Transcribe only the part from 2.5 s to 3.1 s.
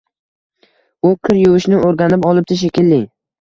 shekilli